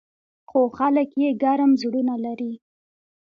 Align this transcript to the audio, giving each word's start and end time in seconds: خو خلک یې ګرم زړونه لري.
خو 0.49 0.59
خلک 0.77 1.09
یې 1.21 1.29
ګرم 1.43 1.71
زړونه 1.81 2.15
لري. 2.25 2.53